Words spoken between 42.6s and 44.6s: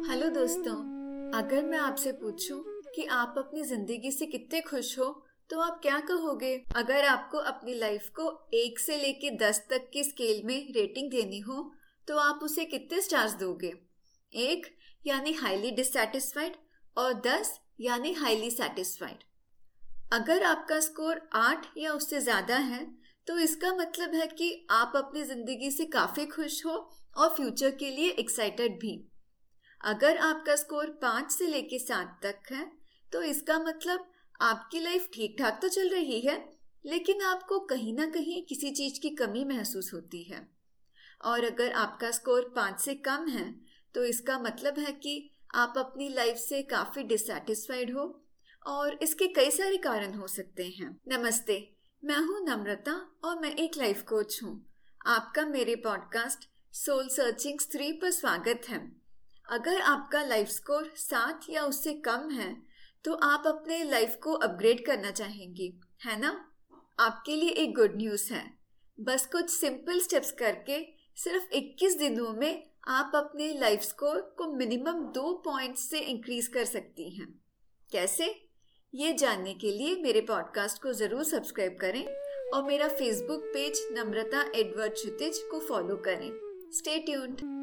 से कम है तो इसका